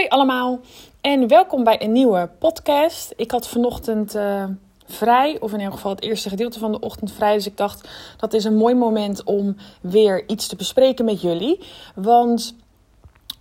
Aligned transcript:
Hoi 0.00 0.12
allemaal 0.12 0.60
en 1.00 1.28
welkom 1.28 1.64
bij 1.64 1.82
een 1.82 1.92
nieuwe 1.92 2.30
podcast. 2.38 3.12
Ik 3.16 3.30
had 3.30 3.48
vanochtend 3.48 4.14
uh, 4.14 4.44
vrij, 4.86 5.40
of 5.40 5.52
in 5.52 5.60
elk 5.60 5.72
geval 5.72 5.90
het 5.90 6.02
eerste 6.02 6.28
gedeelte 6.28 6.58
van 6.58 6.72
de 6.72 6.80
ochtend 6.80 7.12
vrij. 7.12 7.34
Dus 7.34 7.46
ik 7.46 7.56
dacht 7.56 7.88
dat 8.16 8.32
is 8.32 8.44
een 8.44 8.56
mooi 8.56 8.74
moment 8.74 9.24
om 9.24 9.56
weer 9.80 10.28
iets 10.28 10.46
te 10.46 10.56
bespreken 10.56 11.04
met 11.04 11.20
jullie. 11.20 11.60
Want 11.94 12.54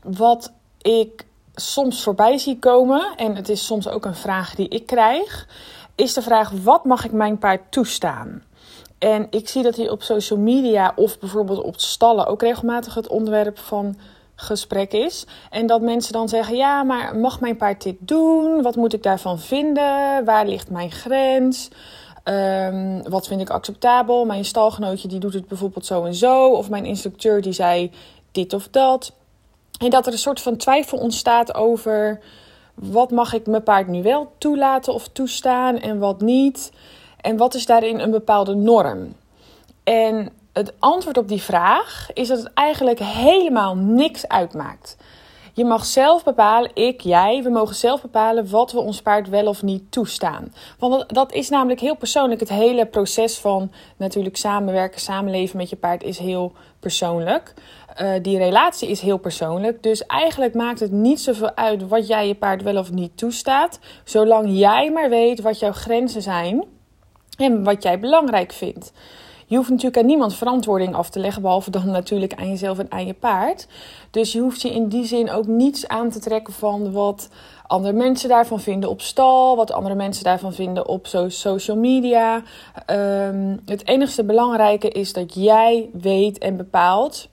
wat 0.03 0.51
ik 0.81 1.25
soms 1.55 2.03
voorbij 2.03 2.37
zie 2.37 2.59
komen, 2.59 3.13
en 3.15 3.35
het 3.35 3.49
is 3.49 3.65
soms 3.65 3.87
ook 3.87 4.05
een 4.05 4.15
vraag 4.15 4.55
die 4.55 4.67
ik 4.67 4.85
krijg, 4.85 5.47
is 5.95 6.13
de 6.13 6.21
vraag: 6.21 6.51
wat 6.63 6.85
mag 6.85 7.05
ik 7.05 7.11
mijn 7.11 7.37
paard 7.37 7.71
toestaan? 7.71 8.43
En 8.97 9.27
ik 9.29 9.49
zie 9.49 9.63
dat 9.63 9.75
hier 9.75 9.91
op 9.91 10.03
social 10.03 10.39
media 10.39 10.93
of 10.95 11.19
bijvoorbeeld 11.19 11.61
op 11.63 11.79
stallen 11.79 12.27
ook 12.27 12.41
regelmatig 12.41 12.93
het 12.93 13.07
onderwerp 13.07 13.57
van 13.57 13.95
gesprek 14.41 14.93
is. 14.93 15.25
En 15.49 15.67
dat 15.67 15.81
mensen 15.81 16.13
dan 16.13 16.29
zeggen: 16.29 16.55
Ja, 16.55 16.83
maar 16.83 17.15
mag 17.15 17.39
mijn 17.39 17.57
paard 17.57 17.83
dit 17.83 17.95
doen? 17.99 18.61
Wat 18.61 18.75
moet 18.75 18.93
ik 18.93 19.03
daarvan 19.03 19.39
vinden? 19.39 20.25
Waar 20.25 20.45
ligt 20.45 20.69
mijn 20.69 20.91
grens? 20.91 21.69
Um, 22.23 23.09
wat 23.09 23.27
vind 23.27 23.41
ik 23.41 23.49
acceptabel? 23.49 24.25
Mijn 24.25 24.45
stalgenootje 24.45 25.07
die 25.07 25.19
doet 25.19 25.33
het 25.33 25.47
bijvoorbeeld 25.47 25.85
zo 25.85 26.05
en 26.05 26.15
zo. 26.15 26.49
Of 26.49 26.69
mijn 26.69 26.85
instructeur 26.85 27.41
die 27.41 27.53
zei 27.53 27.91
dit 28.31 28.53
of 28.53 28.67
dat. 28.67 29.13
En 29.79 29.89
dat 29.89 30.07
er 30.07 30.11
een 30.11 30.19
soort 30.19 30.41
van 30.41 30.57
twijfel 30.57 30.97
ontstaat 30.97 31.53
over 31.55 32.19
wat 32.73 33.11
mag 33.11 33.33
ik 33.33 33.47
mijn 33.47 33.63
paard 33.63 33.87
nu 33.87 34.03
wel 34.03 34.31
toelaten 34.37 34.93
of 34.93 35.07
toestaan 35.07 35.79
en 35.79 35.99
wat 35.99 36.21
niet. 36.21 36.71
En 37.21 37.37
wat 37.37 37.53
is 37.53 37.65
daarin 37.65 37.99
een 37.99 38.11
bepaalde 38.11 38.55
norm? 38.55 39.15
En 39.83 40.29
het 40.59 40.73
antwoord 40.79 41.17
op 41.17 41.27
die 41.27 41.41
vraag 41.41 42.09
is 42.13 42.27
dat 42.27 42.37
het 42.37 42.53
eigenlijk 42.53 42.99
helemaal 42.99 43.75
niks 43.75 44.27
uitmaakt. 44.27 44.97
Je 45.53 45.65
mag 45.65 45.85
zelf 45.85 46.23
bepalen, 46.23 46.71
ik, 46.73 47.01
jij, 47.01 47.43
we 47.43 47.49
mogen 47.49 47.75
zelf 47.75 48.01
bepalen 48.01 48.49
wat 48.49 48.71
we 48.71 48.79
ons 48.79 49.01
paard 49.01 49.29
wel 49.29 49.47
of 49.47 49.63
niet 49.63 49.91
toestaan. 49.91 50.53
Want 50.77 51.13
dat, 51.13 51.33
is 51.33 51.49
namelijk 51.49 51.79
heel 51.79 51.95
persoonlijk. 51.95 52.39
Het 52.39 52.49
hele 52.49 52.85
proces 52.85 53.37
van 53.37 53.71
natuurlijk 53.97 54.37
samenwerken, 54.37 55.01
samenleven 55.01 55.57
met 55.57 55.69
je 55.69 55.75
paard 55.75 56.03
is 56.03 56.17
heel 56.17 56.51
persoonlijk. 56.79 57.53
Uh, 58.01 58.11
die 58.21 58.37
relatie 58.37 58.89
is 58.89 59.01
heel 59.01 59.17
persoonlijk. 59.17 59.83
Dus 59.83 60.05
eigenlijk 60.05 60.53
maakt 60.53 60.79
het 60.79 60.91
niet 60.91 61.21
zoveel 61.21 61.55
uit 61.55 61.87
wat 61.87 62.07
jij 62.07 62.27
je 62.27 62.35
paard 62.35 62.63
wel 62.63 62.77
of 62.77 62.91
niet 62.91 63.17
toestaat. 63.17 63.79
Zolang 64.03 64.47
jij 64.49 64.91
maar 64.91 65.09
weet 65.09 65.41
wat 65.41 65.59
jouw 65.59 65.73
grenzen 65.73 66.21
zijn 66.21 66.63
en 67.37 67.63
wat 67.63 67.83
jij 67.83 67.99
belangrijk 67.99 68.51
vindt. 68.51 68.91
Je 69.49 69.55
hoeft 69.55 69.69
natuurlijk 69.69 69.97
aan 69.97 70.05
niemand 70.05 70.35
verantwoording 70.35 70.95
af 70.95 71.09
te 71.09 71.19
leggen, 71.19 71.41
behalve 71.41 71.71
dan 71.71 71.91
natuurlijk 71.91 72.33
aan 72.33 72.49
jezelf 72.49 72.79
en 72.79 72.91
aan 72.91 73.05
je 73.05 73.13
paard. 73.13 73.67
Dus 74.11 74.31
je 74.31 74.39
hoeft 74.39 74.61
je 74.61 74.73
in 74.73 74.87
die 74.87 75.05
zin 75.05 75.31
ook 75.31 75.47
niets 75.47 75.87
aan 75.87 76.09
te 76.09 76.19
trekken 76.19 76.53
van 76.53 76.91
wat 76.91 77.29
andere 77.67 77.93
mensen 77.93 78.29
daarvan 78.29 78.59
vinden 78.59 78.89
op 78.89 79.01
stal, 79.01 79.55
wat 79.55 79.71
andere 79.71 79.95
mensen 79.95 80.23
daarvan 80.23 80.53
vinden 80.53 80.87
op 80.87 81.07
social 81.27 81.77
media. 81.77 82.43
Ehm, 82.85 83.57
het 83.65 83.87
enigste 83.87 84.23
belangrijke 84.23 84.89
is 84.89 85.13
dat 85.13 85.33
jij 85.33 85.89
weet 85.93 86.37
en 86.37 86.57
bepaalt 86.57 87.29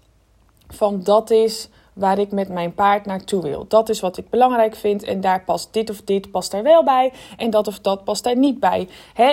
van 0.69 1.01
dat 1.03 1.31
is 1.31 1.69
waar 1.97 2.19
ik 2.19 2.31
met 2.31 2.49
mijn 2.49 2.75
paard 2.75 3.07
naartoe 3.07 3.43
wil. 3.43 3.65
Dat 3.69 3.89
is 3.89 4.01
wat 4.01 4.17
ik 4.17 4.31
belangrijk 4.31 4.77
vind 4.77 5.03
en 5.03 5.21
daar 5.21 5.45
past 5.45 5.73
dit 5.73 5.91
of 5.91 6.03
dit 6.05 6.31
past 6.31 6.51
daar 6.51 6.63
wel 6.63 6.85
bij 6.85 7.13
en 7.37 7.51
dat 7.51 7.67
of 7.67 7.79
dat 7.79 8.05
past 8.05 8.25
daar 8.25 8.37
niet 8.37 8.61
bij. 8.61 8.89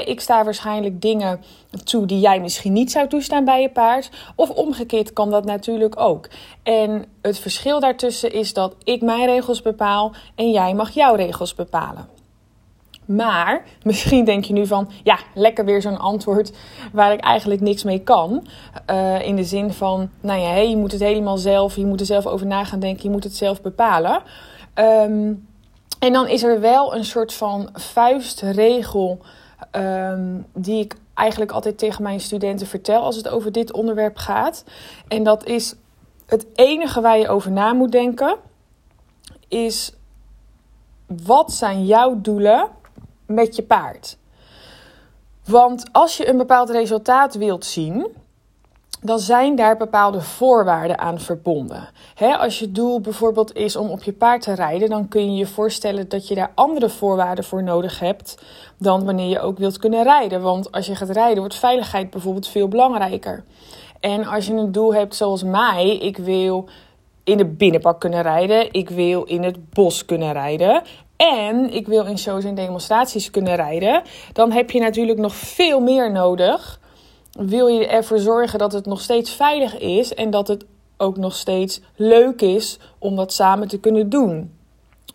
ik 0.06 0.22
sta 0.22 0.44
waarschijnlijk 0.44 1.02
dingen 1.02 1.42
toe 1.84 2.06
die 2.06 2.20
jij 2.20 2.40
misschien 2.40 2.74
niet 2.74 2.92
zou 2.92 3.08
toestaan 3.08 3.46
bij 3.46 3.62
je 3.62 3.70
paard 3.70 4.10
of 4.36 4.50
omgekeerd 4.50 5.14
kan 5.14 5.32
dat 5.32 5.46
natuurlijk 5.46 6.00
ook. 6.00 6.28
En 6.64 7.06
het 7.22 7.40
verschil 7.40 7.80
daartussen 7.80 8.34
is 8.34 8.54
dat 8.54 8.76
ik 8.84 9.02
mijn 9.02 9.26
regels 9.26 9.62
bepaal 9.62 10.12
en 10.36 10.52
jij 10.52 10.74
mag 10.74 10.90
jouw 10.90 11.16
regels 11.16 11.56
bepalen. 11.56 12.23
Maar 13.06 13.66
misschien 13.84 14.26
denk 14.26 14.44
je 14.46 14.54
nu 14.54 14.68
van, 14.68 14.90
ja, 15.04 15.20
lekker 15.34 15.66
weer 15.66 15.82
zo'n 15.82 16.00
antwoord 16.00 16.52
waar 16.92 17.14
ik 17.14 17.20
eigenlijk 17.20 17.62
niks 17.62 17.84
mee 17.84 18.00
kan. 18.00 18.48
Uh, 18.90 19.28
in 19.28 19.36
de 19.36 19.44
zin 19.44 19.74
van, 19.74 20.10
nou 20.22 20.40
ja, 20.40 20.50
hey, 20.50 20.70
je 20.70 20.78
moet 20.78 20.92
het 20.92 21.02
helemaal 21.02 21.38
zelf, 21.38 21.76
je 21.76 21.86
moet 21.86 22.00
er 22.00 22.06
zelf 22.06 22.26
over 22.26 22.46
na 22.46 22.64
gaan 22.64 22.80
denken, 22.80 23.04
je 23.04 23.10
moet 23.10 23.24
het 23.24 23.36
zelf 23.36 23.62
bepalen. 23.62 24.22
Um, 24.76 25.48
en 26.00 26.14
dan 26.14 26.28
is 26.28 26.44
er 26.44 26.60
wel 26.60 26.96
een 26.96 27.06
soort 27.06 27.34
van 27.34 27.70
vuistregel 27.74 29.20
um, 29.72 30.46
die 30.54 30.80
ik 30.80 30.96
eigenlijk 31.14 31.52
altijd 31.52 31.78
tegen 31.78 32.04
mijn 32.04 32.20
studenten 32.20 32.68
vertel 32.68 33.02
als 33.02 33.16
het 33.16 33.30
over 33.30 33.52
dit 33.52 33.72
onderwerp 33.72 34.18
gaat. 34.18 34.64
En 35.08 35.24
dat 35.24 35.46
is 35.46 35.76
het 36.26 36.46
enige 36.56 37.02
waar 37.02 37.18
je 37.18 37.28
over 37.28 37.52
na 37.52 37.74
moet 37.74 37.92
denken, 37.92 38.36
is 39.48 39.94
wat 41.26 41.52
zijn 41.52 41.86
jouw 41.86 42.22
doelen 42.22 42.68
met 43.34 43.56
je 43.56 43.64
paard. 43.64 44.18
Want 45.46 45.86
als 45.92 46.18
je 46.18 46.28
een 46.28 46.38
bepaald 46.38 46.70
resultaat 46.70 47.36
wilt 47.36 47.66
zien, 47.66 48.08
dan 49.04 49.20
zijn 49.20 49.56
daar 49.56 49.78
bepaalde 49.78 50.22
voorwaarden 50.22 51.00
aan 51.00 51.20
verbonden. 51.20 51.90
als 52.40 52.60
je 52.60 52.72
doel 52.72 53.02
bijvoorbeeld 53.02 53.56
is 53.56 53.76
om 53.76 53.90
op 53.90 54.04
je 54.04 54.14
paard 54.14 54.42
te 54.42 54.54
rijden, 54.54 54.90
dan 54.90 55.08
kun 55.08 55.32
je 55.32 55.38
je 55.38 55.48
voorstellen 55.48 56.10
dat 56.10 56.28
je 56.28 56.36
daar 56.36 56.52
andere 56.56 56.90
voorwaarden 56.90 57.44
voor 57.44 57.64
nodig 57.64 58.00
hebt 58.00 58.38
dan 58.78 59.06
wanneer 59.06 59.30
je 59.30 59.40
ook 59.40 59.58
wilt 59.58 59.78
kunnen 59.78 60.04
rijden. 60.04 60.42
Want 60.42 60.72
als 60.72 60.86
je 60.86 60.96
gaat 60.96 61.10
rijden, 61.10 61.40
wordt 61.40 61.56
veiligheid 61.56 62.10
bijvoorbeeld 62.10 62.48
veel 62.48 62.68
belangrijker. 62.68 63.44
En 64.00 64.26
als 64.26 64.46
je 64.46 64.54
een 64.54 64.72
doel 64.72 64.94
hebt 64.94 65.16
zoals 65.16 65.44
mij, 65.44 65.98
ik 65.98 66.18
wil 66.18 66.66
in 67.24 67.38
de 67.38 67.46
binnenpak 67.46 68.00
kunnen 68.00 68.22
rijden, 68.22 68.74
ik 68.74 68.90
wil 68.90 69.24
in 69.24 69.44
het 69.44 69.70
bos 69.70 70.06
kunnen 70.06 70.34
rijden 70.34 70.82
en 71.32 71.74
ik 71.74 71.88
wil 71.88 72.06
in 72.06 72.18
shows 72.18 72.44
en 72.44 72.56
demonstraties 72.56 73.32
kunnen 73.32 73.56
rijden, 73.56 74.02
dan 74.34 74.52
heb 74.52 74.72
je 74.72 74.80
natuurlijk 74.80 75.20
nog 75.20 75.36
veel 75.36 75.80
meer 75.80 76.12
nodig. 76.12 76.80
Wil 77.32 77.68
je 77.68 77.88
ervoor 77.88 78.20
zorgen 78.20 78.60
dat 78.60 78.74
het 78.74 78.86
nog 78.86 79.02
steeds 79.02 79.32
veilig 79.32 79.78
is 79.78 80.14
en 80.14 80.30
dat 80.30 80.48
het 80.48 80.66
ook 80.98 81.18
nog 81.18 81.36
steeds 81.36 81.82
leuk 81.96 82.42
is 82.42 82.80
om 83.00 83.16
dat 83.16 83.34
samen 83.34 83.68
te 83.68 83.80
kunnen 83.80 84.10
doen. 84.10 84.58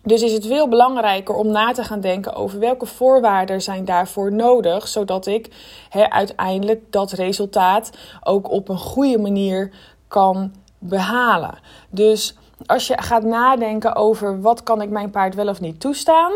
Dus 0.03 0.21
is 0.21 0.33
het 0.33 0.45
veel 0.45 0.67
belangrijker 0.67 1.35
om 1.35 1.47
na 1.47 1.71
te 1.71 1.83
gaan 1.83 2.01
denken 2.01 2.33
over 2.33 2.59
welke 2.59 2.85
voorwaarden 2.85 3.61
zijn 3.61 3.85
daarvoor 3.85 4.33
nodig, 4.33 4.87
zodat 4.87 5.25
ik 5.25 5.49
uiteindelijk 6.09 6.91
dat 6.91 7.11
resultaat 7.11 7.89
ook 8.23 8.51
op 8.51 8.69
een 8.69 8.77
goede 8.77 9.17
manier 9.17 9.71
kan 10.07 10.51
behalen. 10.79 11.59
Dus 11.89 12.35
als 12.65 12.87
je 12.87 13.01
gaat 13.01 13.23
nadenken 13.23 13.95
over 13.95 14.41
wat 14.41 14.63
kan 14.63 14.81
ik 14.81 14.89
mijn 14.89 15.09
paard 15.09 15.35
wel 15.35 15.47
of 15.47 15.61
niet 15.61 15.79
toestaan, 15.79 16.31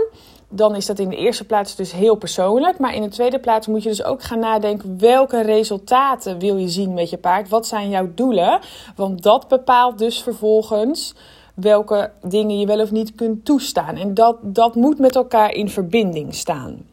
dan 0.49 0.75
is 0.75 0.85
dat 0.85 0.99
in 0.99 1.09
de 1.09 1.15
eerste 1.15 1.45
plaats 1.45 1.75
dus 1.75 1.91
heel 1.91 2.15
persoonlijk. 2.15 2.79
Maar 2.79 2.95
in 2.95 3.01
de 3.01 3.09
tweede 3.09 3.39
plaats 3.39 3.67
moet 3.67 3.83
je 3.83 3.89
dus 3.89 4.03
ook 4.03 4.23
gaan 4.23 4.39
nadenken 4.39 4.99
welke 4.99 5.41
resultaten 5.41 6.39
wil 6.39 6.57
je 6.57 6.69
zien 6.69 6.93
met 6.93 7.09
je 7.09 7.17
paard? 7.17 7.49
Wat 7.49 7.67
zijn 7.67 7.89
jouw 7.89 8.09
doelen? 8.15 8.59
Want 8.95 9.23
dat 9.23 9.47
bepaalt 9.47 9.97
dus 9.97 10.23
vervolgens 10.23 11.15
welke 11.53 12.11
dingen 12.21 12.59
je 12.59 12.65
wel 12.65 12.79
of 12.79 12.91
niet 12.91 13.15
kunt 13.15 13.45
toestaan. 13.45 13.95
En 13.95 14.13
dat, 14.13 14.37
dat 14.41 14.75
moet 14.75 14.99
met 14.99 15.15
elkaar 15.15 15.51
in 15.51 15.69
verbinding 15.69 16.35
staan. 16.35 16.85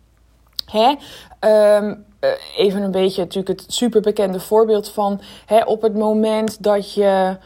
Hè? 0.66 0.94
Ehm, 1.38 1.94
eh, 2.20 2.30
even 2.56 2.82
een 2.82 2.90
beetje 2.90 3.22
natuurlijk 3.22 3.60
het 3.60 3.72
superbekende 3.72 4.40
voorbeeld 4.40 4.88
van 4.88 5.20
hè, 5.46 5.62
op 5.62 5.82
het 5.82 5.94
moment 5.94 6.62
dat 6.62 6.94
je 6.94 7.36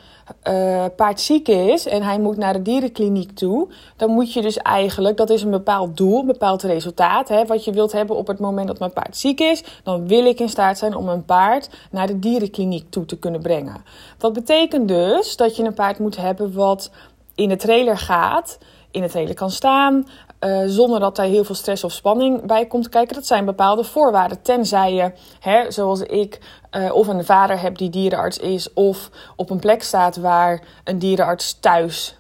uh, 0.49 0.85
paard 0.97 1.21
ziek 1.21 1.49
is 1.49 1.87
en 1.87 2.03
hij 2.03 2.19
moet 2.19 2.37
naar 2.37 2.53
de 2.53 2.63
dierenkliniek 2.63 3.37
toe, 3.37 3.69
dan 3.97 4.11
moet 4.11 4.33
je 4.33 4.43
dus 4.43 4.57
eigenlijk, 4.57 5.17
dat 5.17 5.31
is 5.31 5.43
een 5.43 5.51
bepaald 5.51 5.97
doel, 5.97 6.21
een 6.21 6.27
bepaald 6.27 6.63
resultaat, 6.63 7.29
hè, 7.29 7.45
wat 7.45 7.65
je 7.65 7.73
wilt 7.73 7.93
hebben 7.93 8.17
op 8.17 8.27
het 8.27 8.39
moment 8.39 8.67
dat 8.67 8.79
mijn 8.79 8.93
paard 8.93 9.17
ziek 9.17 9.41
is, 9.41 9.65
dan 9.83 10.07
wil 10.07 10.27
ik 10.27 10.41
in 10.41 10.49
staat 10.49 10.79
zijn 10.79 10.97
om 10.97 11.09
een 11.09 11.25
paard 11.25 11.69
naar 11.91 12.07
de 12.07 12.19
dierenkliniek 12.19 12.91
toe 12.91 13.05
te 13.05 13.19
kunnen 13.19 13.41
brengen. 13.41 13.85
Dat 14.19 14.33
betekent 14.33 14.89
dus 14.89 15.37
dat 15.37 15.57
je 15.57 15.65
een 15.65 15.75
paard 15.75 15.99
moet 15.99 16.17
hebben 16.17 16.55
wat 16.55 16.91
in 17.35 17.49
de 17.49 17.57
trailer 17.57 17.99
gaat, 17.99 18.59
in 18.91 19.01
de 19.01 19.09
trailer 19.09 19.35
kan 19.35 19.51
staan, 19.51 20.07
uh, 20.45 20.63
zonder 20.67 21.01
dat 21.01 21.17
daar 21.17 21.27
heel 21.27 21.45
veel 21.45 21.55
stress 21.55 21.85
of 21.85 21.93
spanning 21.93 22.47
bij 22.47 22.67
komt 22.67 22.89
kijken. 22.89 23.15
Dat 23.15 23.27
zijn 23.27 23.45
bepaalde 23.45 23.85
voorwaarden. 23.85 24.43
Tenzij 24.43 24.95
je, 24.95 25.13
hè, 25.41 25.71
zoals 25.71 26.01
ik, 26.01 26.41
uh, 26.77 26.95
of 26.95 27.07
een 27.07 27.25
vader 27.25 27.61
hebt 27.61 27.79
die 27.79 27.91
dierenarts 27.91 28.39
is, 28.39 28.73
of 28.73 29.11
op 29.37 29.51
een 29.51 29.59
plek 29.59 29.83
staat 29.83 30.17
waar 30.17 30.63
een 30.85 30.99
dierenarts 30.99 31.61
thuis 31.61 32.17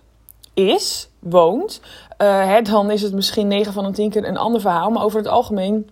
is, 0.55 1.09
woont. 1.19 1.81
Uh, 2.19 2.44
hè, 2.44 2.62
dan 2.62 2.91
is 2.91 3.03
het 3.03 3.12
misschien 3.12 3.49
9 3.49 3.73
van 3.73 3.85
de 3.85 3.91
10 3.91 4.11
keer 4.11 4.29
een 4.29 4.37
ander 4.37 4.61
verhaal. 4.61 4.91
Maar 4.91 5.05
over 5.05 5.19
het 5.19 5.29
algemeen 5.29 5.88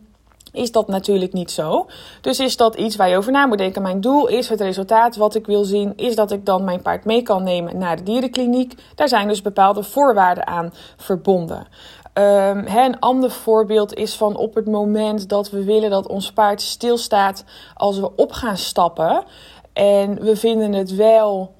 is 0.53 0.73
dat 0.73 0.89
natuurlijk 0.89 1.33
niet 1.33 1.51
zo. 1.51 1.87
Dus 2.21 2.41
is 2.41 2.57
dat 2.57 2.75
iets 2.75 2.97
waar 2.97 3.09
je 3.09 3.17
over 3.17 3.33
na 3.33 3.47
moet 3.47 3.59
denken. 3.59 3.83
Mijn 3.83 4.01
doel 4.01 4.27
is 4.27 4.49
het 4.49 4.61
resultaat 4.61 5.17
wat 5.17 5.35
ik 5.35 5.47
wil 5.47 5.65
zien, 5.65 5.93
is 5.97 6.15
dat 6.15 6.31
ik 6.31 6.47
dan 6.47 6.65
mijn 6.65 6.83
paard 6.83 7.05
mee 7.05 7.23
kan 7.23 7.43
nemen 7.43 7.79
naar 7.79 7.97
de 7.97 8.03
dierenkliniek. 8.03 8.75
Daar 8.95 9.09
zijn 9.09 9.29
dus 9.29 9.43
bepaalde 9.43 9.83
voorwaarden 9.83 10.47
aan 10.47 10.73
verbonden. 10.97 11.67
Um, 12.15 12.67
een 12.67 13.01
ander 13.01 13.31
voorbeeld 13.31 13.95
is 13.95 14.15
van 14.15 14.37
op 14.37 14.55
het 14.55 14.67
moment 14.67 15.29
dat 15.29 15.51
we 15.51 15.65
willen 15.65 15.91
dat 15.91 16.07
ons 16.07 16.33
paard 16.33 16.63
stilstaat 16.63 17.45
als 17.75 17.99
we 17.99 18.17
op 18.17 18.33
gaan 18.33 18.57
stappen. 18.57 19.25
En 19.73 20.23
we 20.23 20.37
vinden 20.37 20.73
het 20.73 20.95
wel 20.95 21.55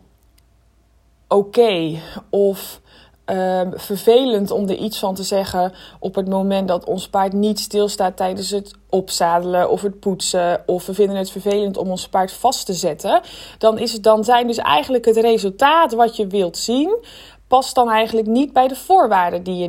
oké 1.29 1.99
of 2.31 2.81
Ehm, 3.25 3.71
vervelend 3.75 4.51
om 4.51 4.69
er 4.69 4.77
iets 4.77 4.99
van 4.99 5.15
te 5.15 5.23
zeggen 5.23 5.73
op 5.99 6.15
het 6.15 6.29
moment 6.29 6.69
dat 6.69 6.85
ons 6.85 7.09
paard 7.09 7.33
niet 7.33 7.61
stilstaat 7.61 8.17
tijdens 8.17 8.51
het 8.51 8.75
opzadelen 8.89 9.71
of 9.71 9.83
het 9.83 10.01
poetsen. 10.01 10.63
Of 10.67 10.87
we 10.87 10.95
vinden 10.95 11.17
het 11.17 11.31
vervelend 11.31 11.77
om 11.77 11.91
ons 11.91 12.09
paard 12.09 12.33
vast 12.33 12.67
te 12.67 12.73
zetten. 12.73 13.21
Dan, 13.59 13.79
is 13.79 13.93
het, 13.93 14.03
dan 14.03 14.25
zijn 14.25 14.47
dus 14.47 14.57
eigenlijk 14.57 15.05
het 15.05 15.17
resultaat 15.17 15.93
wat 15.93 16.17
je 16.17 16.27
wilt 16.27 16.57
zien, 16.57 17.05
past 17.47 17.75
dan 17.75 17.91
eigenlijk 17.91 18.27
niet 18.27 18.53
bij 18.53 18.69
de 18.69 18.77
voorwaarden 18.77 19.43
die 19.43 19.57
je 19.57 19.69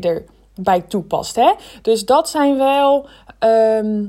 erbij 0.55 0.81
toepast. 0.81 1.35
Hè? 1.35 1.51
Dus 1.81 2.05
dat 2.05 2.29
zijn 2.29 2.57
wel. 2.57 3.05
Ehm, 3.39 4.05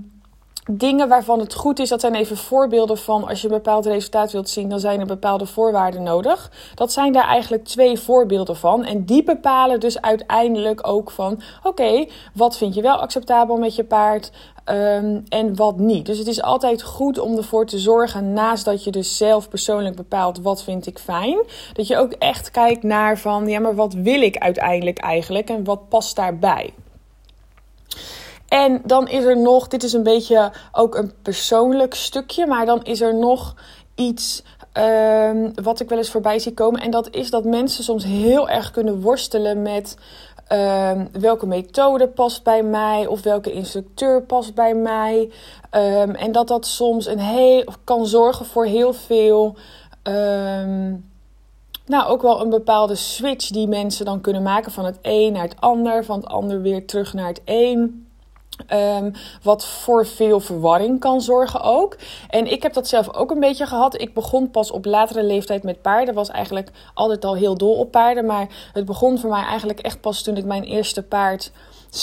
dingen 0.70 1.08
waarvan 1.08 1.38
het 1.38 1.54
goed 1.54 1.78
is, 1.78 1.88
dat 1.88 2.00
zijn 2.00 2.14
even 2.14 2.36
voorbeelden 2.36 2.98
van 2.98 3.28
als 3.28 3.40
je 3.40 3.48
een 3.48 3.54
bepaald 3.54 3.86
resultaat 3.86 4.32
wilt 4.32 4.48
zien, 4.48 4.68
dan 4.68 4.80
zijn 4.80 5.00
er 5.00 5.06
bepaalde 5.06 5.46
voorwaarden 5.46 6.02
nodig. 6.02 6.50
Dat 6.74 6.92
zijn 6.92 7.12
daar 7.12 7.26
eigenlijk 7.26 7.64
twee 7.64 7.98
voorbeelden 7.98 8.56
van. 8.56 8.84
En 8.84 9.04
die 9.04 9.24
bepalen 9.24 9.80
dus 9.80 10.00
uiteindelijk 10.00 10.86
ook 10.86 11.10
van: 11.10 11.40
oké, 11.62 12.06
wat 12.34 12.56
vind 12.56 12.74
je 12.74 12.82
wel 12.82 12.96
acceptabel 12.96 13.56
met 13.56 13.74
je 13.74 13.84
paard? 13.84 14.30
Ehm, 14.64 15.20
en 15.28 15.56
wat 15.56 15.78
niet. 15.78 16.06
Dus 16.06 16.18
het 16.18 16.26
is 16.26 16.42
altijd 16.42 16.82
goed 16.82 17.18
om 17.18 17.36
ervoor 17.36 17.66
te 17.66 17.78
zorgen, 17.78 18.32
naast 18.32 18.64
dat 18.64 18.84
je 18.84 18.90
dus 18.90 19.16
zelf 19.16 19.48
persoonlijk 19.48 19.96
bepaalt 19.96 20.40
wat 20.40 20.62
vind 20.62 20.86
ik 20.86 20.98
fijn, 20.98 21.38
dat 21.72 21.86
je 21.86 21.96
ook 21.96 22.12
echt 22.12 22.50
kijkt 22.50 22.82
naar 22.82 23.18
van 23.18 23.46
ja, 23.48 23.60
maar 23.60 23.74
wat 23.74 23.94
wil 23.94 24.22
ik 24.22 24.36
uiteindelijk 24.36 24.98
eigenlijk 24.98 25.50
en 25.50 25.64
wat 25.64 25.88
past 25.88 26.16
daarbij. 26.16 26.74
En 28.48 28.82
dan 28.84 29.08
is 29.08 29.24
er 29.24 29.38
nog, 29.38 29.68
dit 29.68 29.82
is 29.82 29.92
een 29.92 30.02
beetje 30.02 30.52
ook 30.72 30.94
een 30.94 31.12
persoonlijk 31.22 31.94
stukje, 31.94 32.46
maar 32.46 32.66
dan 32.66 32.82
is 32.82 33.00
er 33.00 33.14
nog 33.14 33.54
iets 33.94 34.42
um, 34.78 35.52
wat 35.62 35.80
ik 35.80 35.88
wel 35.88 35.98
eens 35.98 36.10
voorbij 36.10 36.38
zie 36.38 36.54
komen. 36.54 36.80
En 36.80 36.90
dat 36.90 37.08
is 37.10 37.30
dat 37.30 37.44
mensen 37.44 37.84
soms 37.84 38.04
heel 38.04 38.48
erg 38.48 38.70
kunnen 38.70 39.00
worstelen 39.00 39.62
met 39.62 39.96
um, 40.52 41.08
welke 41.12 41.46
methode 41.46 42.08
past 42.08 42.42
bij 42.42 42.62
mij 42.62 43.06
of 43.06 43.22
welke 43.22 43.52
instructeur 43.52 44.22
past 44.22 44.54
bij 44.54 44.74
mij. 44.74 45.30
Um, 45.70 46.14
en 46.14 46.32
dat 46.32 46.48
dat 46.48 46.66
soms 46.66 47.06
een 47.06 47.18
heel, 47.18 47.64
kan 47.84 48.06
zorgen 48.06 48.46
voor 48.46 48.64
heel 48.64 48.92
veel. 48.92 49.56
nou, 51.86 52.06
ook 52.06 52.22
wel 52.22 52.40
een 52.40 52.50
bepaalde 52.50 52.94
switch 52.94 53.48
die 53.48 53.68
mensen 53.68 54.04
dan 54.04 54.20
kunnen 54.20 54.42
maken 54.42 54.72
van 54.72 54.84
het 54.84 54.98
een 55.02 55.32
naar 55.32 55.42
het 55.42 55.60
ander, 55.60 56.04
van 56.04 56.16
het 56.16 56.28
ander 56.28 56.62
weer 56.62 56.86
terug 56.86 57.12
naar 57.14 57.28
het 57.28 57.42
een. 57.44 58.03
Um, 58.72 59.12
wat 59.42 59.66
voor 59.66 60.06
veel 60.06 60.40
verwarring 60.40 61.00
kan 61.00 61.20
zorgen 61.20 61.60
ook. 61.60 61.96
En 62.28 62.52
ik 62.52 62.62
heb 62.62 62.72
dat 62.72 62.88
zelf 62.88 63.14
ook 63.14 63.30
een 63.30 63.40
beetje 63.40 63.66
gehad. 63.66 64.00
Ik 64.00 64.14
begon 64.14 64.50
pas 64.50 64.70
op 64.70 64.84
latere 64.84 65.22
leeftijd 65.22 65.62
met 65.62 65.82
paarden. 65.82 66.14
Was 66.14 66.28
eigenlijk 66.28 66.70
altijd 66.94 67.24
al 67.24 67.34
heel 67.34 67.56
dol 67.56 67.74
op 67.74 67.90
paarden. 67.90 68.26
Maar 68.26 68.70
het 68.72 68.84
begon 68.84 69.18
voor 69.18 69.30
mij 69.30 69.44
eigenlijk 69.44 69.80
echt 69.80 70.00
pas 70.00 70.22
toen 70.22 70.36
ik 70.36 70.44
mijn 70.44 70.62
eerste 70.64 71.02
paard 71.02 71.52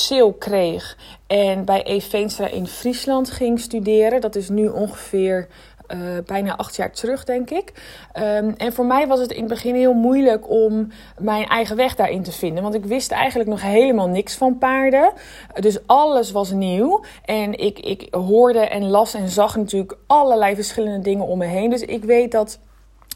Sil 0.03 0.31
kreeg. 0.33 0.98
En 1.27 1.65
bij 1.65 1.83
Eve 1.83 2.09
Veenstra 2.09 2.48
in 2.48 2.68
Friesland 2.68 3.31
ging 3.31 3.59
studeren. 3.59 4.21
Dat 4.21 4.36
is 4.36 4.50
nu 4.50 4.68
ongeveer 4.68 5.47
uh, 5.93 5.99
bijna 6.25 6.55
acht 6.55 6.75
jaar 6.75 6.91
terug, 6.91 7.23
denk 7.23 7.49
ik. 7.49 7.73
Um, 8.17 8.53
en 8.57 8.73
voor 8.73 8.85
mij 8.85 9.07
was 9.07 9.19
het 9.19 9.31
in 9.31 9.39
het 9.39 9.49
begin 9.49 9.75
heel 9.75 9.93
moeilijk 9.93 10.49
om 10.49 10.88
mijn 11.17 11.47
eigen 11.47 11.75
weg 11.75 11.95
daarin 11.95 12.23
te 12.23 12.31
vinden. 12.31 12.63
Want 12.63 12.75
ik 12.75 12.85
wist 12.85 13.11
eigenlijk 13.11 13.49
nog 13.49 13.61
helemaal 13.61 14.07
niks 14.07 14.35
van 14.35 14.57
paarden. 14.57 15.11
Dus 15.59 15.88
alles 15.88 16.31
was 16.31 16.51
nieuw. 16.51 17.03
En 17.25 17.59
ik, 17.59 17.79
ik 17.79 18.07
hoorde 18.11 18.59
en 18.59 18.89
las 18.89 19.13
en 19.13 19.29
zag 19.29 19.55
natuurlijk 19.55 19.97
allerlei 20.07 20.55
verschillende 20.55 21.01
dingen 21.01 21.25
om 21.25 21.38
me 21.38 21.45
heen. 21.45 21.69
Dus 21.69 21.81
ik 21.81 22.03
weet 22.03 22.31
dat 22.31 22.59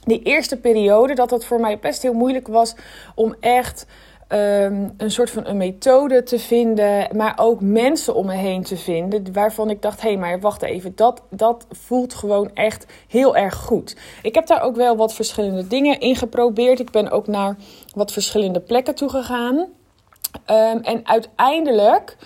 die 0.03 0.21
eerste 0.23 0.57
periode, 0.57 1.13
dat 1.13 1.29
dat 1.29 1.45
voor 1.45 1.59
mij 1.59 1.79
best 1.79 2.01
heel 2.01 2.13
moeilijk 2.13 2.47
was 2.47 2.75
om 3.15 3.35
echt 3.39 3.85
um, 4.29 4.93
een 4.97 5.11
soort 5.11 5.31
van 5.31 5.45
een 5.45 5.57
methode 5.57 6.23
te 6.23 6.39
vinden, 6.39 7.07
maar 7.15 7.33
ook 7.35 7.61
mensen 7.61 8.15
om 8.15 8.25
me 8.25 8.33
heen 8.33 8.63
te 8.63 8.77
vinden 8.77 9.33
waarvan 9.33 9.69
ik 9.69 9.81
dacht: 9.81 10.01
hé, 10.01 10.09
hey, 10.09 10.17
maar 10.17 10.39
wacht 10.39 10.61
even, 10.61 10.95
dat, 10.95 11.21
dat 11.29 11.65
voelt 11.69 12.13
gewoon 12.13 12.51
echt 12.53 12.85
heel 13.07 13.35
erg 13.35 13.55
goed. 13.55 13.97
Ik 14.21 14.35
heb 14.35 14.47
daar 14.47 14.61
ook 14.61 14.75
wel 14.75 14.95
wat 14.95 15.13
verschillende 15.13 15.67
dingen 15.67 15.99
in 15.99 16.15
geprobeerd. 16.15 16.79
Ik 16.79 16.91
ben 16.91 17.11
ook 17.11 17.27
naar 17.27 17.55
wat 17.93 18.11
verschillende 18.11 18.59
plekken 18.59 18.95
toe 18.95 19.09
gegaan. 19.09 19.55
Um, 19.55 20.79
en 20.81 21.07
uiteindelijk 21.07 22.17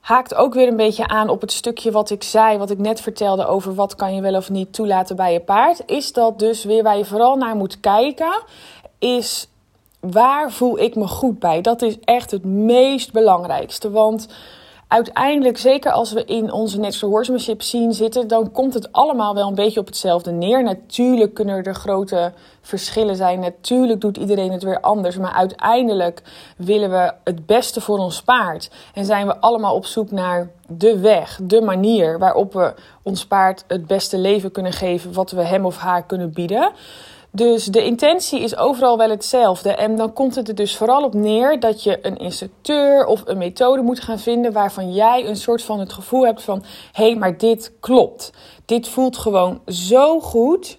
haakt 0.00 0.34
ook 0.34 0.54
weer 0.54 0.68
een 0.68 0.76
beetje 0.76 1.08
aan 1.08 1.28
op 1.28 1.40
het 1.40 1.52
stukje 1.52 1.90
wat 1.90 2.10
ik 2.10 2.22
zei, 2.22 2.58
wat 2.58 2.70
ik 2.70 2.78
net 2.78 3.00
vertelde 3.00 3.46
over 3.46 3.74
wat 3.74 3.94
kan 3.94 4.14
je 4.14 4.20
wel 4.20 4.34
of 4.34 4.50
niet 4.50 4.72
toelaten 4.72 5.16
bij 5.16 5.32
je 5.32 5.40
paard. 5.40 5.82
Is 5.86 6.12
dat 6.12 6.38
dus 6.38 6.64
weer 6.64 6.82
waar 6.82 6.96
je 6.96 7.04
vooral 7.04 7.36
naar 7.36 7.56
moet 7.56 7.80
kijken, 7.80 8.42
is 8.98 9.48
waar 10.10 10.52
voel 10.52 10.78
ik 10.78 10.94
me 10.94 11.06
goed 11.08 11.38
bij? 11.38 11.60
Dat 11.60 11.82
is 11.82 11.98
echt 12.04 12.30
het 12.30 12.44
meest 12.44 13.12
belangrijkste. 13.12 13.90
Want 13.90 14.28
uiteindelijk, 14.88 15.58
zeker 15.58 15.92
als 15.92 16.12
we 16.12 16.24
in 16.24 16.52
onze 16.52 16.80
natural 16.80 17.10
horsemanship 17.10 17.62
zien 17.62 17.92
zitten, 17.92 18.28
dan 18.28 18.50
komt 18.50 18.74
het 18.74 18.92
allemaal 18.92 19.34
wel 19.34 19.48
een 19.48 19.54
beetje 19.54 19.80
op 19.80 19.86
hetzelfde 19.86 20.32
neer. 20.32 20.62
Natuurlijk 20.62 21.34
kunnen 21.34 21.64
er 21.64 21.74
grote 21.74 22.32
verschillen 22.60 23.16
zijn. 23.16 23.40
Natuurlijk 23.40 24.00
doet 24.00 24.16
iedereen 24.16 24.52
het 24.52 24.62
weer 24.62 24.80
anders. 24.80 25.16
Maar 25.16 25.32
uiteindelijk 25.32 26.22
willen 26.56 26.90
we 26.90 27.12
het 27.24 27.46
beste 27.46 27.80
voor 27.80 27.98
ons 27.98 28.22
paard. 28.22 28.70
En 28.94 29.04
zijn 29.04 29.26
we 29.26 29.36
allemaal 29.36 29.74
op 29.74 29.86
zoek 29.86 30.10
naar 30.10 30.50
de 30.68 30.98
weg, 30.98 31.38
de 31.42 31.60
manier 31.60 32.18
waarop 32.18 32.52
we 32.52 32.74
ons 33.02 33.26
paard 33.26 33.64
het 33.66 33.86
beste 33.86 34.18
leven 34.18 34.50
kunnen 34.50 34.72
geven, 34.72 35.12
wat 35.12 35.30
we 35.30 35.42
hem 35.42 35.66
of 35.66 35.76
haar 35.76 36.02
kunnen 36.02 36.32
bieden. 36.32 36.72
Dus 37.34 37.64
de 37.64 37.84
intentie 37.84 38.40
is 38.40 38.56
overal 38.56 38.98
wel 38.98 39.10
hetzelfde. 39.10 39.74
En 39.74 39.96
dan 39.96 40.12
komt 40.12 40.34
het 40.34 40.48
er 40.48 40.54
dus 40.54 40.76
vooral 40.76 41.04
op 41.04 41.14
neer 41.14 41.60
dat 41.60 41.82
je 41.82 41.98
een 42.02 42.16
instructeur 42.16 43.06
of 43.06 43.22
een 43.24 43.38
methode 43.38 43.82
moet 43.82 44.00
gaan 44.00 44.18
vinden 44.18 44.52
waarvan 44.52 44.92
jij 44.92 45.26
een 45.26 45.36
soort 45.36 45.62
van 45.62 45.80
het 45.80 45.92
gevoel 45.92 46.24
hebt 46.24 46.42
van: 46.42 46.62
hé, 46.92 47.04
hey, 47.04 47.16
maar 47.16 47.38
dit 47.38 47.72
klopt. 47.80 48.32
Dit 48.64 48.88
voelt 48.88 49.16
gewoon 49.16 49.60
zo 49.66 50.20
goed 50.20 50.78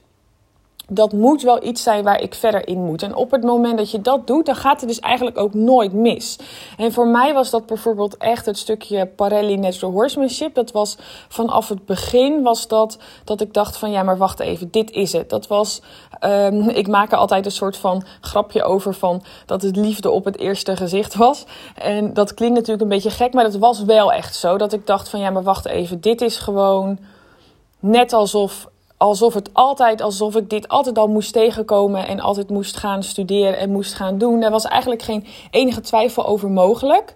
dat 0.88 1.14
moet 1.14 1.42
wel 1.42 1.64
iets 1.64 1.84
zijn 1.84 2.04
waar 2.04 2.22
ik 2.22 2.34
verder 2.34 2.68
in 2.68 2.84
moet. 2.84 3.04
En 3.04 3.16
op 3.16 3.32
het 3.32 3.44
moment 3.44 3.78
dat 3.78 3.92
je 3.92 4.02
dat 4.02 4.28
doet, 4.28 4.46
dan 4.46 4.56
gaat 4.56 4.80
het 4.80 4.90
dus 4.90 5.00
eigenlijk 5.00 5.38
ook 5.38 5.54
nooit 5.54 5.94
mis. 5.94 6.40
En 6.78 6.94
voor 6.94 7.08
mij 7.08 7.34
was 7.34 7.50
dat 7.50 7.66
bijvoorbeeld 7.66 8.18
echt 8.18 8.46
het 8.46 8.58
stukje 8.58 9.06
Parelli 9.06 9.58
Natural 9.58 9.94
Horsemanship. 9.94 10.56
Dat 10.56 10.72
was 10.72 10.98
vanaf 11.28 11.70
het 11.70 11.86
begin 11.86 12.42
was 12.42 12.68
dat, 12.68 12.98
dat 13.24 13.42
ik 13.42 13.54
dacht 13.54 13.78
van 13.78 13.92
ja, 13.92 14.04
maar 14.04 14.18
wacht 14.18 14.40
even, 14.40 14.72
dit 14.72 14.92
is 14.92 15.12
het. 15.12 15.30
Dat 15.30 15.48
was, 15.48 15.82
um, 16.22 16.70
ik 16.70 16.88
maak 16.88 17.12
er 17.12 17.18
altijd 17.18 17.46
een 17.46 17.52
soort 17.52 17.78
van 17.78 18.04
grapje 18.22 18.64
over 18.64 18.94
van 18.94 19.24
dat 19.46 19.62
het 19.62 19.76
liefde 19.76 20.10
op 20.10 20.26
het 20.26 20.38
eerste 20.38 20.76
gezicht 20.76 21.16
was. 21.16 21.46
En 21.76 22.14
dat 22.14 22.34
klinkt 22.34 22.56
natuurlijk 22.56 22.84
een 22.84 22.96
beetje 22.96 23.10
gek, 23.10 23.34
maar 23.34 23.44
dat 23.44 23.56
was 23.56 23.84
wel 23.84 24.14
echt 24.14 24.36
zo. 24.36 24.58
Dat 24.58 24.74
ik 24.74 24.88
dacht 24.88 25.10
van 25.10 25.20
ja, 25.20 25.30
maar 25.30 25.44
wacht 25.44 25.66
even, 25.66 26.02
dit 26.02 26.22
is 26.22 26.38
gewoon 26.38 27.00
net 27.80 28.14
alsof 28.14 28.72
alsof 29.04 29.34
het 29.34 29.50
altijd, 29.54 30.02
alsof 30.02 30.36
ik 30.36 30.50
dit 30.50 30.68
altijd 30.68 30.98
al 30.98 31.08
moest 31.08 31.34
tegenkomen 31.34 32.08
en 32.08 32.20
altijd 32.20 32.50
moest 32.50 32.78
gaan 32.78 33.04
studeren 33.04 33.58
en 33.58 33.72
moest 33.72 33.94
gaan 33.94 34.18
doen. 34.18 34.40
Daar 34.40 34.52
was 34.52 34.66
eigenlijk 34.66 35.02
geen 35.02 35.26
enige 35.52 35.82
twijfel 35.82 36.26
over 36.26 36.50
mogelijk. 36.52 37.16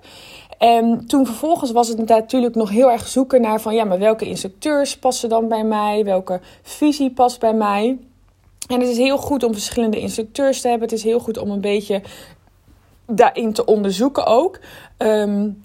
En 0.57 1.05
toen 1.05 1.25
vervolgens 1.25 1.71
was 1.71 1.87
het 1.87 2.07
natuurlijk 2.07 2.55
nog 2.55 2.69
heel 2.69 2.91
erg 2.91 3.07
zoeken 3.07 3.41
naar 3.41 3.61
van 3.61 3.75
ja, 3.75 3.83
maar 3.83 3.99
welke 3.99 4.25
instructeurs 4.25 4.97
passen 4.97 5.29
dan 5.29 5.47
bij 5.47 5.63
mij? 5.63 6.03
Welke 6.03 6.39
visie 6.61 7.11
past 7.11 7.39
bij 7.39 7.53
mij? 7.53 7.97
En 8.67 8.79
het 8.79 8.89
is 8.89 8.97
heel 8.97 9.17
goed 9.17 9.43
om 9.43 9.53
verschillende 9.53 9.99
instructeurs 9.99 10.61
te 10.61 10.67
hebben. 10.67 10.87
Het 10.87 10.97
is 10.97 11.03
heel 11.03 11.19
goed 11.19 11.37
om 11.37 11.51
een 11.51 11.61
beetje 11.61 12.01
daarin 13.05 13.53
te 13.53 13.65
onderzoeken 13.65 14.25
ook. 14.25 14.59
Um, 14.97 15.63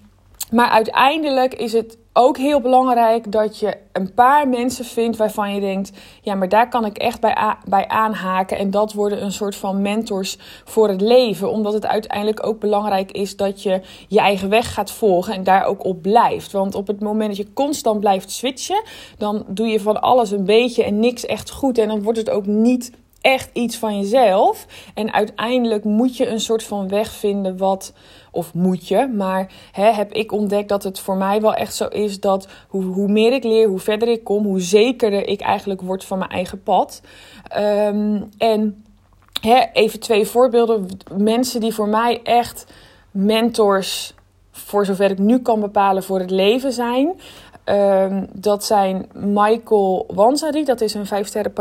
maar 0.51 0.69
uiteindelijk 0.69 1.53
is 1.53 1.73
het 1.73 1.97
ook 2.13 2.37
heel 2.37 2.61
belangrijk 2.61 3.31
dat 3.31 3.59
je 3.59 3.77
een 3.91 4.13
paar 4.13 4.47
mensen 4.47 4.85
vindt 4.85 5.17
waarvan 5.17 5.53
je 5.53 5.59
denkt: 5.61 5.91
ja, 6.21 6.35
maar 6.35 6.49
daar 6.49 6.69
kan 6.69 6.85
ik 6.85 6.97
echt 6.97 7.21
bij, 7.21 7.55
bij 7.67 7.87
aanhaken. 7.87 8.57
En 8.57 8.71
dat 8.71 8.93
worden 8.93 9.23
een 9.23 9.31
soort 9.31 9.55
van 9.55 9.81
mentors 9.81 10.37
voor 10.65 10.89
het 10.89 11.01
leven. 11.01 11.51
Omdat 11.51 11.73
het 11.73 11.85
uiteindelijk 11.85 12.45
ook 12.45 12.59
belangrijk 12.59 13.11
is 13.11 13.35
dat 13.35 13.63
je 13.63 13.81
je 14.07 14.19
eigen 14.19 14.49
weg 14.49 14.73
gaat 14.73 14.91
volgen 14.91 15.33
en 15.33 15.43
daar 15.43 15.65
ook 15.65 15.85
op 15.85 16.01
blijft. 16.01 16.51
Want 16.51 16.75
op 16.75 16.87
het 16.87 16.99
moment 16.99 17.27
dat 17.27 17.37
je 17.37 17.53
constant 17.53 17.99
blijft 17.99 18.31
switchen, 18.31 18.83
dan 19.17 19.45
doe 19.47 19.67
je 19.67 19.79
van 19.79 20.01
alles 20.01 20.31
een 20.31 20.45
beetje 20.45 20.83
en 20.83 20.99
niks 20.99 21.25
echt 21.25 21.51
goed. 21.51 21.77
En 21.77 21.87
dan 21.87 22.03
wordt 22.03 22.19
het 22.19 22.29
ook 22.29 22.45
niet 22.45 22.91
echt 23.23 23.49
iets 23.53 23.77
van 23.77 23.99
jezelf. 23.99 24.65
En 24.93 25.13
uiteindelijk 25.13 25.83
moet 25.83 26.17
je 26.17 26.27
een 26.27 26.39
soort 26.39 26.63
van 26.63 26.87
weg 26.87 27.11
vinden 27.11 27.57
wat. 27.57 27.93
Of 28.31 28.53
moet 28.53 28.87
je, 28.87 29.07
maar 29.07 29.51
hè, 29.71 29.91
heb 29.91 30.11
ik 30.13 30.31
ontdekt 30.31 30.69
dat 30.69 30.83
het 30.83 30.99
voor 30.99 31.15
mij 31.15 31.41
wel 31.41 31.53
echt 31.53 31.75
zo 31.75 31.87
is 31.87 32.19
dat 32.19 32.47
hoe, 32.67 32.83
hoe 32.83 33.07
meer 33.07 33.33
ik 33.33 33.43
leer, 33.43 33.67
hoe 33.67 33.79
verder 33.79 34.07
ik 34.07 34.23
kom, 34.23 34.45
hoe 34.45 34.61
zekerder 34.61 35.27
ik 35.27 35.41
eigenlijk 35.41 35.81
word 35.81 36.05
van 36.05 36.17
mijn 36.17 36.29
eigen 36.29 36.63
pad. 36.63 37.01
Um, 37.57 38.29
en 38.37 38.83
hè, 39.41 39.63
even 39.73 39.99
twee 39.99 40.25
voorbeelden. 40.25 40.87
Mensen 41.17 41.59
die 41.59 41.73
voor 41.73 41.87
mij 41.87 42.19
echt 42.23 42.65
mentors, 43.11 44.13
voor 44.51 44.85
zover 44.85 45.11
ik 45.11 45.19
nu 45.19 45.39
kan 45.39 45.59
bepalen, 45.59 46.03
voor 46.03 46.19
het 46.19 46.31
leven 46.31 46.73
zijn. 46.73 47.13
Ehm, 47.63 48.25
dat 48.33 48.63
zijn 48.63 49.05
Michael 49.13 50.05
Wanzari, 50.13 50.63
dat 50.63 50.81
is 50.81 50.93
een 50.93 51.05
vijfsterren 51.05 51.53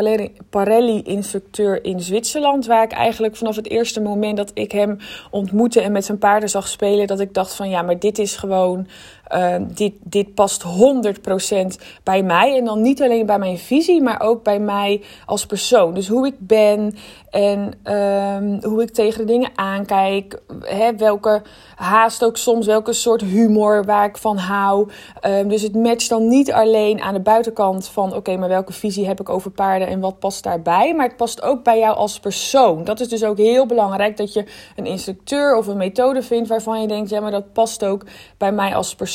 Parelli-instructeur 0.51 1.85
in 1.85 2.01
Zwitserland. 2.01 2.67
Waar 2.67 2.83
ik 2.83 2.93
eigenlijk 2.93 3.37
vanaf 3.37 3.57
het 3.57 3.71
eerste 3.71 4.01
moment 4.01 4.37
dat 4.37 4.51
ik 4.55 4.73
hem 4.73 4.99
ontmoette 5.31 5.81
en 5.81 5.93
met 5.93 6.05
zijn 6.05 6.19
paarden 6.19 6.49
zag 6.49 6.69
spelen, 6.69 7.07
dat 7.07 7.21
ik 7.21 7.35
dacht 7.35 7.55
van 7.55 7.71
ja, 7.71 7.83
maar 7.83 7.99
dit 7.99 8.19
is 8.19 8.37
gewoon 8.37 8.87
uh, 9.35 9.55
dit, 9.61 9.93
dit 10.03 10.35
past 10.35 10.65
100% 10.65 10.67
bij 12.03 12.23
mij. 12.23 12.57
En 12.59 12.65
dan 12.65 12.83
niet 12.83 13.03
alleen 13.03 13.27
bij 13.27 13.39
mijn 13.39 13.59
visie, 13.59 14.03
maar 14.03 14.21
ook 14.21 14.43
bij 14.43 14.59
mij 14.59 15.03
als 15.27 15.47
persoon. 15.47 15.95
Dus 15.95 16.09
hoe 16.09 16.27
ik 16.27 16.35
ben 16.39 16.95
en 17.31 17.73
um, 17.95 18.59
hoe 18.63 18.83
ik 18.83 18.91
tegen 18.91 19.19
de 19.19 19.33
dingen 19.33 19.51
aankijk. 19.55 20.43
Hè, 20.61 20.97
welke 20.97 21.43
haast 21.77 22.25
ook 22.25 22.37
soms, 22.37 22.67
welke 22.67 22.93
soort 22.93 23.21
humor 23.21 23.85
waar 23.85 24.05
ik 24.05 24.17
van 24.17 24.37
hou. 24.37 24.91
Um, 25.27 25.49
dus 25.49 25.63
het 25.63 25.75
matcht 25.75 26.09
dan 26.09 26.29
niet 26.29 26.53
alleen 26.53 27.01
aan 27.01 27.15
de 27.15 27.21
buitenkant 27.21 27.89
van: 27.89 28.15
oké, 28.15 28.37
maar 28.37 28.49
welke 28.49 28.73
visie 28.73 29.07
heb 29.07 29.21
ik 29.21 29.29
over 29.29 29.51
paarden 29.51 29.89
en 29.89 30.01
wat 30.01 30.19
past 30.19 30.43
daarbij. 30.43 30.95
Maar 30.95 31.07
het 31.07 31.17
past 31.17 31.43
ook 31.43 31.65
bij 31.65 31.79
jou 31.79 31.97
als 31.97 32.21
persoon. 32.21 32.85
Dat 32.85 33.01
is 33.01 33.09
dus 33.09 33.25
ook 33.25 33.39
heel 33.39 33.67
belangrijk 33.67 34.17
dat 34.17 34.33
je 34.33 34.45
een 34.77 34.87
instructeur 34.87 35.57
of 35.57 35.67
een 35.67 35.77
methode 35.77 36.23
vindt 36.23 36.49
waarvan 36.49 36.81
je 36.81 36.87
denkt: 36.87 37.11
ja, 37.11 37.21
maar 37.21 37.31
dat 37.31 37.53
past 37.53 37.85
ook 37.85 38.05
bij 38.37 38.53
mij 38.53 38.75
als 38.75 38.95
persoon 38.95 39.12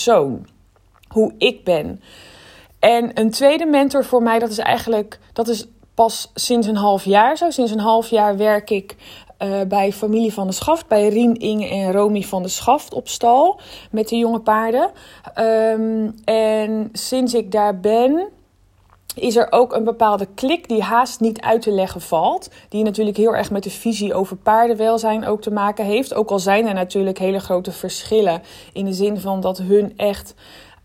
hoe 1.07 1.33
ik 1.37 1.63
ben. 1.63 2.01
En 2.79 3.19
een 3.19 3.31
tweede 3.31 3.65
mentor 3.65 4.05
voor 4.05 4.23
mij, 4.23 4.39
dat 4.39 4.49
is 4.49 4.57
eigenlijk, 4.57 5.19
dat 5.33 5.47
is 5.47 5.67
pas 5.93 6.31
sinds 6.33 6.67
een 6.67 6.75
half 6.75 7.05
jaar 7.05 7.37
zo. 7.37 7.49
Sinds 7.49 7.71
een 7.71 7.79
half 7.79 8.09
jaar 8.09 8.37
werk 8.37 8.69
ik 8.69 8.95
uh, 9.39 9.61
bij 9.67 9.91
familie 9.91 10.33
van 10.33 10.47
de 10.47 10.53
Schaft, 10.53 10.87
bij 10.87 11.07
Rien, 11.07 11.35
Inge 11.35 11.67
en 11.67 11.91
Romy 11.91 12.21
van 12.21 12.43
de 12.43 12.49
Schaft 12.49 12.93
op 12.93 13.07
stal 13.07 13.59
met 13.91 14.07
de 14.07 14.17
jonge 14.17 14.39
paarden. 14.39 14.91
Um, 15.35 16.15
en 16.25 16.89
sinds 16.93 17.33
ik 17.33 17.51
daar 17.51 17.79
ben, 17.79 18.27
is 19.17 19.35
er 19.35 19.47
ook 19.49 19.73
een 19.73 19.83
bepaalde 19.83 20.27
klik 20.35 20.67
die 20.67 20.81
haast 20.81 21.19
niet 21.19 21.41
uit 21.41 21.61
te 21.61 21.71
leggen 21.71 22.01
valt. 22.01 22.49
Die 22.69 22.83
natuurlijk 22.83 23.17
heel 23.17 23.35
erg 23.35 23.51
met 23.51 23.63
de 23.63 23.69
visie 23.69 24.13
over 24.13 24.35
paardenwelzijn 24.35 25.25
ook 25.25 25.41
te 25.41 25.51
maken 25.51 25.85
heeft. 25.85 26.13
Ook 26.13 26.29
al 26.29 26.39
zijn 26.39 26.67
er 26.67 26.73
natuurlijk 26.73 27.17
hele 27.17 27.39
grote 27.39 27.71
verschillen 27.71 28.41
in 28.73 28.85
de 28.85 28.93
zin 28.93 29.19
van 29.19 29.41
dat 29.41 29.57
hun 29.57 29.93
echt 29.97 30.35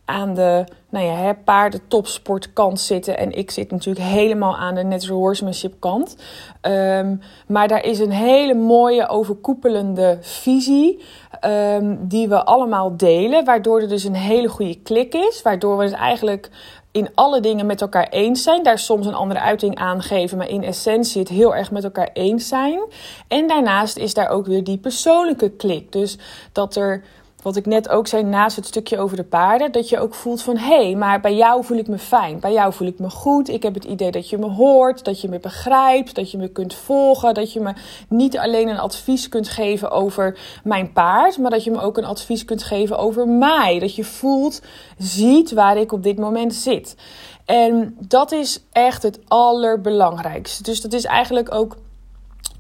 aan 0.05 0.35
de 0.35 0.65
nou 0.89 1.07
ja, 1.07 1.33
paardentopsportkant 1.45 2.81
zitten. 2.81 3.19
En 3.19 3.33
ik 3.33 3.51
zit 3.51 3.71
natuurlijk 3.71 4.07
helemaal 4.07 4.57
aan 4.57 4.75
de 4.75 4.83
natural 4.83 5.19
horsemanship 5.19 5.75
kant. 5.79 6.17
Um, 6.63 7.21
maar 7.47 7.69
daar 7.69 7.85
is 7.85 7.99
een 7.99 8.11
hele 8.11 8.55
mooie 8.55 9.09
overkoepelende 9.09 10.19
visie. 10.21 11.03
Um, 11.45 12.09
die 12.09 12.29
we 12.29 12.45
allemaal 12.45 12.97
delen. 12.97 13.45
Waardoor 13.45 13.81
er 13.81 13.89
dus 13.89 14.05
een 14.05 14.15
hele 14.15 14.49
goede 14.49 14.83
klik 14.83 15.15
is. 15.15 15.43
Waardoor 15.43 15.77
we 15.77 15.85
het 15.85 15.93
eigenlijk 15.93 16.51
in 16.93 17.09
alle 17.15 17.41
dingen 17.41 17.67
met 17.67 17.81
elkaar 17.81 18.09
eens 18.09 18.43
zijn. 18.43 18.63
Daar 18.63 18.79
soms 18.79 19.07
een 19.07 19.15
andere 19.15 19.41
uiting 19.41 19.77
aan 19.77 20.03
geven, 20.03 20.39
maar 20.39 20.49
in 20.49 20.65
essentie 20.65 21.21
het 21.21 21.29
heel 21.29 21.55
erg 21.55 21.71
met 21.71 21.85
elkaar 21.85 22.11
eens 22.13 22.49
zijn. 22.49 22.81
En 23.29 23.47
daarnaast 23.47 23.97
is 23.97 24.15
daar 24.15 24.29
ook 24.29 24.47
weer 24.47 24.65
die 24.65 24.79
persoonlijke 24.79 25.51
klik. 25.51 25.93
Dus 25.93 26.19
dat 26.53 26.77
er 26.77 27.05
wat 27.43 27.57
ik 27.57 27.67
net 27.67 27.89
ook 27.89 28.07
zei 28.07 28.23
naast 28.23 28.57
het 28.57 28.67
stukje 28.67 28.99
over 28.99 29.17
de 29.17 29.25
paarden, 29.25 29.73
dat 29.73 29.89
je 29.89 29.99
ook 29.99 30.15
voelt 30.15 30.43
van 30.43 30.57
hé, 30.57 30.85
hey, 30.85 30.95
maar 30.95 31.21
bij 31.21 31.35
jou 31.35 31.65
voel 31.65 31.79
ik 31.79 31.89
me 31.89 31.99
fijn, 31.99 32.41
bij 32.41 32.53
jou 32.53 32.73
voel 32.73 32.89
ik 32.89 32.99
me 32.99 33.11
goed. 33.11 33.49
Ik 33.49 33.63
heb 33.63 33.75
het 33.75 33.85
idee 33.85 34.11
dat 34.11 34.29
je 34.29 34.39
me 34.39 34.49
hoort, 34.49 35.05
dat 35.05 35.21
je 35.21 35.29
me 35.29 35.39
begrijpt, 35.39 36.15
dat 36.15 36.31
je 36.31 36.39
me 36.39 36.49
kunt 36.49 36.75
volgen, 36.75 37.35
dat 37.35 37.53
je 37.53 37.61
me 37.61 37.73
niet 38.09 38.39
alleen 38.39 38.69
een 38.69 38.79
advies 38.79 39.29
kunt 39.29 39.49
geven 39.49 39.91
over 39.91 40.39
mijn 40.65 40.93
paard, 40.93 41.39
maar 41.39 41.51
dat 41.51 41.65
je 41.65 41.71
me 41.71 41.81
ook 41.81 41.97
een 41.97 42.05
advies 42.05 42.45
kunt 42.45 42.63
geven 42.63 42.99
over 42.99 43.29
mij. 43.29 43.79
Dat 43.79 43.95
je 43.95 44.05
voelt, 44.05 44.63
ziet 44.99 45.53
waar 45.53 45.77
ik 45.77 45.93
op 45.93 46.03
dit 46.03 46.19
moment 46.19 46.55
zit. 46.55 46.97
En 47.45 47.97
dat 48.09 48.33
is 48.33 48.65
echt 48.73 49.03
het 49.03 49.19
allerbelangrijkste. 49.29 50.63
Dus 50.63 50.81
dat 50.81 50.93
is 50.93 51.05
eigenlijk 51.05 51.55
ook 51.55 51.77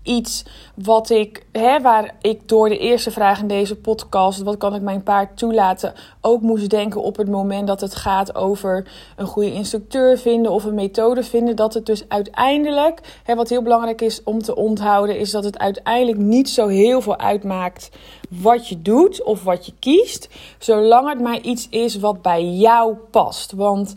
iets 0.02 0.44
wat 0.74 1.10
ik, 1.10 1.46
hè, 1.52 1.80
waar 1.80 2.14
ik 2.20 2.48
door 2.48 2.68
de 2.68 2.78
eerste 2.78 3.10
vraag 3.10 3.40
in 3.40 3.46
deze 3.46 3.76
podcast, 3.76 4.42
wat 4.42 4.56
kan 4.56 4.74
ik 4.74 4.82
mijn 4.82 5.02
paard 5.02 5.36
toelaten, 5.36 5.94
ook 6.20 6.40
moest 6.40 6.70
denken 6.70 7.02
op 7.02 7.16
het 7.16 7.28
moment 7.28 7.66
dat 7.66 7.80
het 7.80 7.94
gaat 7.94 8.34
over 8.34 8.88
een 9.16 9.26
goede 9.26 9.52
instructeur 9.52 10.18
vinden 10.18 10.52
of 10.52 10.64
een 10.64 10.74
methode 10.74 11.22
vinden. 11.22 11.56
Dat 11.56 11.74
het 11.74 11.86
dus 11.86 12.04
uiteindelijk, 12.08 13.20
hè, 13.22 13.34
wat 13.34 13.48
heel 13.48 13.62
belangrijk 13.62 14.00
is 14.00 14.22
om 14.22 14.42
te 14.42 14.56
onthouden, 14.56 15.18
is 15.18 15.30
dat 15.30 15.44
het 15.44 15.58
uiteindelijk 15.58 16.18
niet 16.18 16.50
zo 16.50 16.66
heel 16.66 17.00
veel 17.00 17.18
uitmaakt 17.18 17.90
wat 18.28 18.68
je 18.68 18.82
doet 18.82 19.22
of 19.22 19.42
wat 19.42 19.66
je 19.66 19.72
kiest, 19.78 20.28
zolang 20.58 21.08
het 21.08 21.20
maar 21.20 21.40
iets 21.40 21.68
is 21.70 21.98
wat 21.98 22.22
bij 22.22 22.44
jou 22.44 22.94
past. 23.10 23.52
Want 23.52 23.94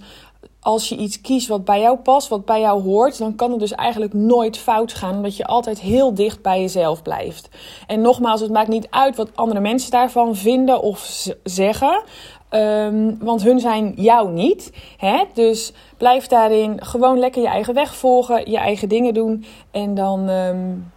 als 0.66 0.90
je 0.90 0.98
iets 0.98 1.22
kiest 1.22 1.48
wat 1.48 1.66
bij 1.66 1.80
jou 1.80 1.98
past, 1.98 2.28
wat 2.28 2.46
bij 2.46 2.60
jou 2.60 2.82
hoort, 2.82 3.18
dan 3.18 3.36
kan 3.36 3.52
het 3.52 3.60
dus 3.60 3.72
eigenlijk 3.72 4.14
nooit 4.14 4.58
fout 4.58 4.94
gaan, 4.94 5.16
omdat 5.16 5.38
je 5.38 5.46
altijd 5.46 5.80
heel 5.80 6.14
dicht 6.14 6.42
bij 6.42 6.62
jezelf 6.62 7.02
blijft. 7.02 7.50
En 7.88 8.02
nogmaals, 8.02 8.42
het 8.42 8.52
maakt 8.52 8.68
niet 8.68 8.88
uit 8.90 9.16
wat 9.16 9.30
andere 9.36 9.60
mensen 9.60 9.92
daarvan 9.92 10.36
vinden 10.36 10.82
of 10.82 11.28
zeggen. 11.44 12.04
Um, 12.50 13.18
want 13.20 13.44
hun 13.44 13.60
zijn 13.60 13.94
jou 13.96 14.32
niet. 14.32 14.72
Hè? 14.98 15.24
Dus 15.34 15.74
blijf 15.98 16.28
daarin 16.28 16.84
gewoon 16.84 17.20
lekker 17.20 17.42
je 17.42 17.48
eigen 17.48 17.74
weg 17.74 17.96
volgen, 17.96 18.52
je 18.52 18.58
eigen 18.58 18.90
dingen 18.90 19.14
doen. 19.14 19.46
En 19.72 19.94
dan 19.94 20.30
um, 20.30 20.92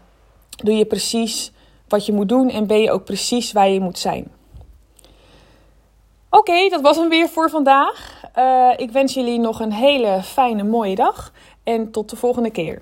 doe 0.63 0.77
je 0.77 0.85
precies 0.85 1.53
wat 1.89 2.07
je 2.07 2.13
moet 2.13 2.29
doen 2.29 2.51
en 2.51 2.67
ben 2.67 2.81
je 2.81 2.91
ook 2.91 3.05
precies 3.05 3.53
waar 3.53 3.69
je 3.69 3.81
moet 3.81 3.99
zijn. 3.99 4.38
Oké, 6.31 6.69
dat 6.69 6.81
was 6.81 6.97
hem 6.97 7.09
weer 7.09 7.29
voor 7.29 7.51
vandaag. 7.51 8.23
Uh, 8.39 8.71
ik 8.77 8.91
wens 8.91 9.15
jullie 9.15 9.39
nog 9.39 9.61
een 9.61 9.73
hele 9.73 10.21
fijne, 10.23 10.65
mooie 10.65 10.95
dag 10.95 11.33
en 11.65 11.91
tot 11.91 12.11
de 12.11 12.17
volgende 12.17 12.51
keer. 12.51 12.81